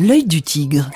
[0.00, 0.88] L'œil du tigre.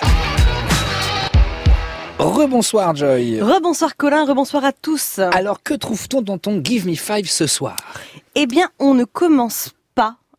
[2.20, 3.40] Rebonsoir Joy.
[3.40, 5.19] Rebonsoir Colin, rebonsoir à tous.
[5.32, 7.76] Alors que trouve-t-on dans ton Give Me Five ce soir?
[8.36, 9.76] Eh bien, on ne commence pas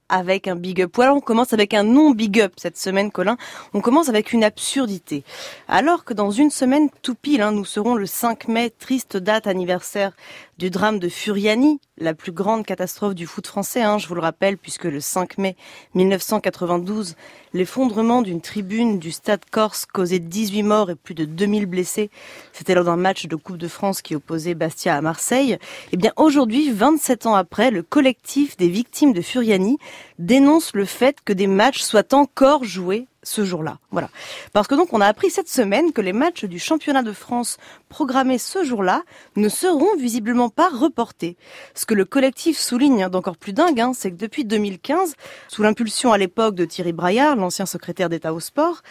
[0.10, 0.92] avec un big up.
[0.96, 3.38] Voilà, on commence avec un non big up cette semaine, Colin.
[3.74, 5.24] On commence avec une absurdité.
[5.68, 9.48] Alors que dans une semaine tout pile, hein, nous serons le 5 mai, triste date
[9.48, 10.12] anniversaire
[10.58, 14.22] du drame de Furiani, la plus grande catastrophe du foot français, hein, je vous le
[14.22, 15.56] rappelle, puisque le 5 mai
[15.96, 17.16] 1992,
[17.54, 22.12] l'effondrement d'une tribune du Stade Corse causait 18 morts et plus de 2000 blessés.
[22.52, 25.58] C'était lors d'un match de Coupe de France qui opposait Bastia à Marseille.
[25.92, 29.78] Eh bien, aujourd'hui, 27 ans après, le collectif des victimes de Furiani
[30.20, 33.80] dénonce le fait que des matchs soient encore joués ce jour-là.
[33.92, 34.10] Voilà.
[34.52, 37.58] Parce que donc on a appris cette semaine que les matchs du championnat de France
[37.90, 39.04] programmés ce jour-là
[39.36, 41.38] ne seront visiblement pas reportés.
[41.74, 45.16] Ce que le collectif souligne d'encore plus dingue, hein, c'est que depuis 2015,
[45.48, 48.82] sous l'impulsion à l'époque de Thierry Braillard, l'ancien secrétaire d'État au sport,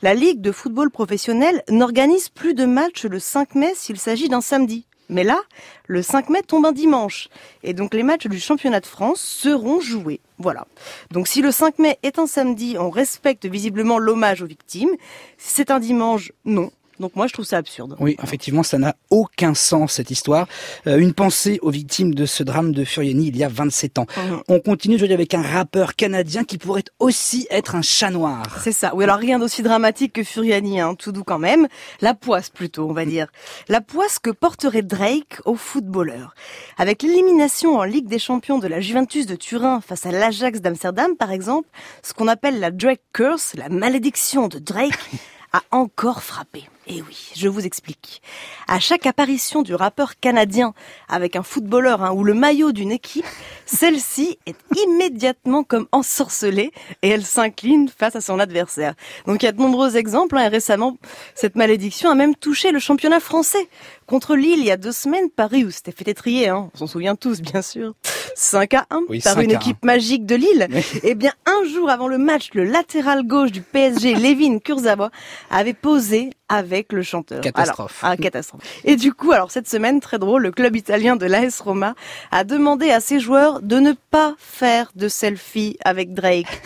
[0.00, 4.40] la Ligue de football professionnel n'organise plus de matchs le 5 mai s'il s'agit d'un
[4.40, 4.86] samedi.
[5.08, 5.40] Mais là,
[5.86, 7.28] le 5 mai tombe un dimanche.
[7.62, 10.20] Et donc les matchs du championnat de France seront joués.
[10.42, 10.66] Voilà.
[11.12, 14.90] Donc si le 5 mai est un samedi, on respecte visiblement l'hommage aux victimes.
[15.38, 16.72] Si c'est un dimanche, non.
[17.00, 17.96] Donc moi je trouve ça absurde.
[18.00, 20.46] Oui, effectivement, ça n'a aucun sens cette histoire.
[20.86, 24.06] Euh, une pensée aux victimes de ce drame de Furiani il y a 27 ans.
[24.16, 24.42] Mhm.
[24.48, 28.60] On continue aujourd'hui avec un rappeur canadien qui pourrait aussi être un chat noir.
[28.62, 28.94] C'est ça.
[28.94, 31.68] Oui, alors rien d'aussi dramatique que Furiani, hein, tout doux quand même.
[32.00, 33.28] La poisse plutôt, on va dire.
[33.68, 36.34] La poisse que porterait Drake aux footballeurs.
[36.78, 41.16] Avec l'élimination en Ligue des Champions de la Juventus de Turin face à l'Ajax d'Amsterdam,
[41.16, 41.68] par exemple,
[42.02, 44.98] ce qu'on appelle la Drake Curse, la malédiction de Drake,
[45.52, 46.68] a encore frappé.
[46.88, 48.22] Et oui, je vous explique.
[48.66, 50.74] À chaque apparition du rappeur canadien
[51.08, 53.24] avec un footballeur hein, ou le maillot d'une équipe,
[53.66, 58.94] celle-ci est immédiatement comme ensorcelée et elle s'incline face à son adversaire.
[59.26, 60.96] Donc il y a de nombreux exemples hein, et récemment,
[61.36, 63.68] cette malédiction a même touché le championnat français.
[64.06, 66.86] Contre Lille, il y a deux semaines, Paris, où c'était fait étrier, hein, on s'en
[66.88, 67.94] souvient tous bien sûr,
[68.34, 69.60] 5 à 1 Oui, par 5 une à 1.
[69.60, 70.68] équipe magique de Lille.
[70.70, 70.84] Oui.
[71.04, 75.10] Eh bien, un jour avant le match, le latéral gauche du PSG, Lévin Kurzawa,
[75.50, 77.40] avait posé avec le chanteur.
[77.40, 78.02] Catastrophe.
[78.04, 78.62] Alors, ah, catastrophe.
[78.84, 81.94] Et du coup, alors cette semaine, très drôle, le club italien de l'AS Roma
[82.30, 86.46] a demandé à ses joueurs de ne pas faire de selfie avec Drake.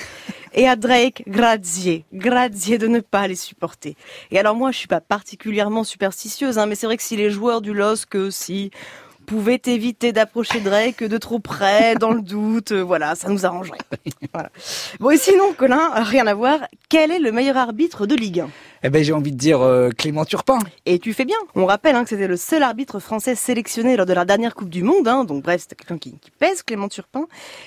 [0.58, 3.94] Et à Drake, grazie, grazie de ne pas les supporter.
[4.30, 7.30] Et alors moi, je suis pas particulièrement superstitieuse, hein, mais c'est vrai que si les
[7.30, 8.70] joueurs du LOSC aussi
[9.26, 13.78] pouvaient éviter d'approcher Drake de trop près, dans le doute, euh, voilà, ça nous arrangerait.
[14.32, 14.50] Voilà.
[15.00, 18.48] Bon, et sinon, Colin, rien à voir, quel est le meilleur arbitre de Ligue 1
[18.86, 20.60] Eh ben, j'ai envie de dire euh, Clément Turpin.
[20.84, 21.36] et tu fais bien.
[21.56, 24.68] On rappelle hein, que c'était le seul arbitre français sélectionné lors de la dernière Coupe
[24.68, 25.08] du Monde.
[25.08, 27.26] Hein, donc bref, c'était quelqu'un qui, qui pèse, Clément Turpin.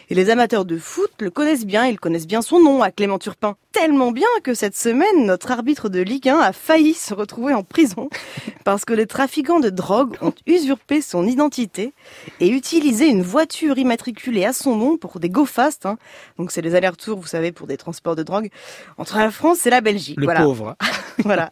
[0.09, 1.87] Et les amateurs de foot le connaissent bien.
[1.87, 3.57] Ils connaissent bien son nom à Clément Turpin.
[3.73, 7.63] Tellement bien que cette semaine, notre arbitre de Ligue 1 a failli se retrouver en
[7.63, 8.09] prison
[8.63, 11.91] parce que les trafiquants de drogue ont usurpé son identité
[12.39, 15.85] et utilisé une voiture immatriculée à son nom pour des go fast.
[15.85, 15.97] Hein.
[16.37, 18.49] Donc c'est les allers-retours, vous savez, pour des transports de drogue
[18.97, 20.17] entre la France et la Belgique.
[20.17, 20.43] Le voilà.
[20.43, 20.77] pauvre.
[21.23, 21.49] Voilà.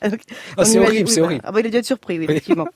[0.58, 1.42] Ah, c'est horrible, oui, c'est horrible.
[1.44, 2.68] Ah bah, il a dû être surpris, oui, effectivement.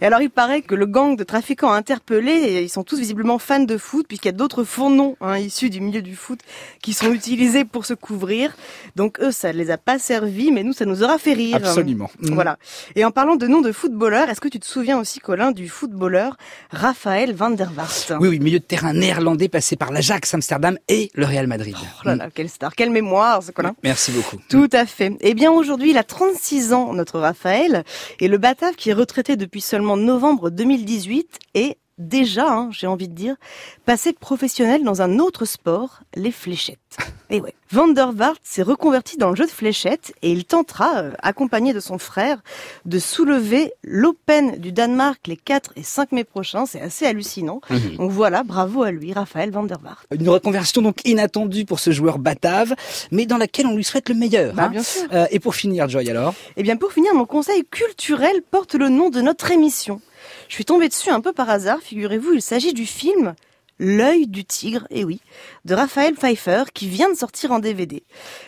[0.00, 3.60] et alors, il paraît que le gang de trafiquants interpellés, ils sont tous visiblement fans
[3.60, 6.40] de foot, puisqu'il y a d'autres faux noms hein, issus du milieu du foot
[6.82, 8.54] qui sont utilisés pour se couvrir.
[8.96, 11.56] Donc, eux, ça ne les a pas servis, mais nous, ça nous aura fait rire.
[11.56, 12.10] Absolument.
[12.20, 12.58] Voilà.
[12.94, 15.68] Et en parlant de noms de footballeurs, est-ce que tu te souviens aussi, Colin, du
[15.68, 16.36] footballeur
[16.70, 21.10] Raphaël van der Vaart Oui, oui, milieu de terrain néerlandais passé par l'Ajax Amsterdam et
[21.14, 21.76] le Real Madrid.
[21.78, 23.74] Oh là là, quelle star, quelle mémoire, ce Colin.
[23.82, 24.36] Merci beaucoup.
[24.48, 25.12] Tout à fait.
[25.20, 27.84] Eh bien, aujourd'hui, il a 36 ans, notre Raphaël,
[28.18, 33.06] et le Batave, qui est retraité depuis seulement novembre 2018, est déjà, hein, j'ai envie
[33.06, 33.36] de dire,
[33.84, 36.96] passé professionnel dans un autre sport, les fléchettes.
[37.30, 37.54] Et ouais.
[37.70, 38.12] Van der
[38.42, 42.38] s'est reconverti dans le jeu de fléchettes et il tentera, euh, accompagné de son frère,
[42.86, 46.64] de soulever l'Open du Danemark les 4 et 5 mai prochains.
[46.64, 47.60] C'est assez hallucinant.
[47.68, 47.96] Mhm.
[47.96, 49.78] Donc voilà, bravo à lui, Raphaël Van der.
[50.10, 52.74] Une reconversion donc inattendue pour ce joueur batave,
[53.10, 54.54] mais dans laquelle on lui souhaite le meilleur.
[54.54, 54.68] Bah, hein.
[54.70, 55.02] bien sûr.
[55.12, 56.34] Euh, et pour finir, Joy, alors?
[56.56, 60.00] Eh bien, pour finir, mon conseil culturel porte le nom de notre émission.
[60.48, 63.34] Je suis tombée dessus un peu par hasard, figurez-vous, il s'agit du film
[63.78, 65.20] L'œil du tigre, et oui,
[65.64, 68.02] de Raphaël Pfeiffer, qui vient de sortir en DVD.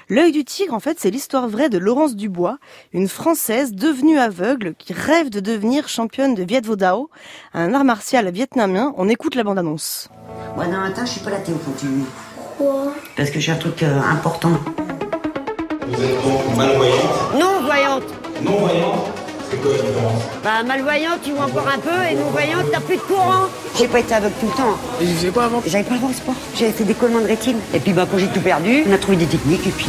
[0.08, 2.58] L'œil du tigre, en fait, c'est l'histoire vraie de Laurence Dubois,
[2.92, 7.10] une Française devenue aveugle qui rêve de devenir championne de Viet Vo Dao,
[7.54, 8.92] un art martial vietnamien.
[8.96, 10.08] On écoute la bande-annonce.
[10.56, 11.86] Moi, demain matin, je suis pas là, Théo, faut que tu...
[12.58, 12.92] Quoi?
[13.16, 14.52] Parce que j'ai un truc euh, important.
[15.86, 17.38] Vous êtes donc malvoyante?
[17.38, 18.04] Non voyante.
[18.42, 19.19] Non-voyante
[19.50, 22.80] C'est quoi la différence Bah malvoyante, tu vois encore un peu, et non voyante, t'as
[22.80, 23.46] plus de courant.
[23.78, 24.76] J'ai pas été aveugle tout le temps.
[25.00, 25.62] Et faisiez quoi avant?
[25.66, 26.34] J'avais pas le droit au sport.
[26.56, 27.56] J'avais fait des collements de rétine.
[27.74, 29.88] Et puis, bah, quand j'ai tout perdu, on a trouvé des techniques, et puis...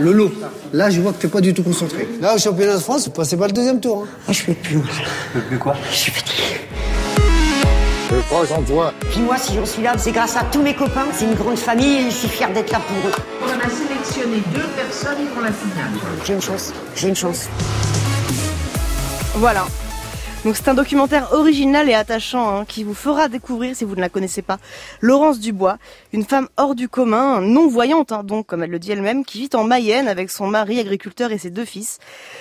[0.00, 0.32] Lolo,
[0.72, 2.08] là je vois que t'es pas du tout concentré.
[2.20, 4.04] Là au championnat de France, vous passez pas le deuxième tour.
[4.04, 4.08] hein.
[4.26, 4.80] Moi, je peux plus.
[4.80, 4.88] Tu
[5.34, 5.74] peux plus quoi?
[5.92, 6.60] Je suis fatiguée.
[8.10, 8.92] Je crois en toi.
[9.10, 11.06] Puis moi, si j'en suis là, c'est grâce à tous mes copains.
[11.16, 13.14] C'est une grande famille et je suis fière d'être là pour eux.
[13.44, 15.90] On a sélectionné deux personnes pour la finale.
[16.26, 16.72] J'ai une chance.
[16.96, 17.48] J'ai une chance.
[19.34, 19.66] Voilà.
[20.44, 24.00] Donc c'est un documentaire original et attachant hein, qui vous fera découvrir, si vous ne
[24.02, 24.58] la connaissez pas,
[25.00, 25.78] Laurence Dubois,
[26.12, 29.48] une femme hors du commun, non-voyante, hein, donc comme elle le dit elle-même, qui vit
[29.54, 31.98] en Mayenne avec son mari agriculteur et ses deux fils.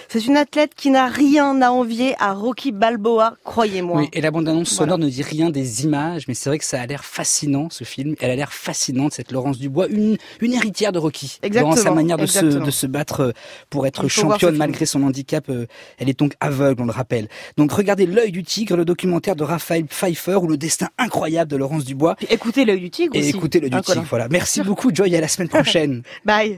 [0.09, 4.01] C'est une athlète qui n'a rien à envier à Rocky Balboa, croyez-moi.
[4.01, 4.91] Oui, et la bande-annonce Voilà.
[4.91, 7.85] sonore ne dit rien des images, mais c'est vrai que ça a l'air fascinant, ce
[7.85, 8.15] film.
[8.19, 11.39] Elle a l'air fascinante, cette Laurence Dubois, une, une héritière de Rocky.
[11.41, 13.31] Exactement, Dans sa manière de se, de se battre euh,
[13.69, 15.49] pour être championne malgré son handicap.
[15.49, 15.67] euh,
[15.99, 17.29] Elle est donc aveugle, on le rappelle.
[17.55, 21.57] Donc regardez L'œil du tigre, le documentaire de Raphaël Pfeiffer ou le destin incroyable de
[21.57, 22.15] Laurence Dubois.
[22.15, 23.29] Puis écoutez l'œil du tigre Et aussi.
[23.29, 24.03] écoutez le du Hein, tigre.
[24.09, 24.27] Voilà.
[24.29, 25.15] Merci beaucoup, Joy.
[25.15, 26.01] À la semaine prochaine.
[26.25, 26.51] Bye.